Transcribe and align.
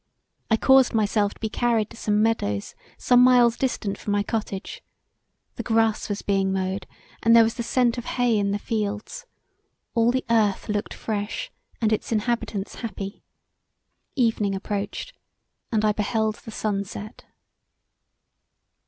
I 0.49 0.57
caused 0.57 0.95
myself 0.95 1.35
to 1.35 1.39
be 1.39 1.47
carried 1.47 1.91
to 1.91 1.95
some 1.95 2.23
meadows 2.23 2.73
some 2.97 3.21
miles 3.23 3.55
distant 3.55 3.99
from 3.99 4.13
my 4.13 4.23
cottage; 4.23 4.81
the 5.57 5.61
grass 5.61 6.09
was 6.09 6.23
being 6.23 6.51
mowed, 6.51 6.87
and 7.21 7.35
there 7.35 7.43
was 7.43 7.53
the 7.53 7.61
scent 7.61 7.99
of 7.99 8.05
hay 8.05 8.35
in 8.39 8.49
the 8.49 8.57
fields; 8.57 9.27
all 9.93 10.09
the 10.11 10.25
earth 10.27 10.67
look[ed] 10.67 10.95
fresh 10.95 11.51
and 11.79 11.93
its 11.93 12.11
inhabitants 12.11 12.73
happy. 12.81 13.21
Evening 14.15 14.55
approached 14.55 15.13
and 15.71 15.85
I 15.85 15.91
beheld 15.91 16.37
the 16.37 16.49
sun 16.49 16.83
set. 16.83 17.23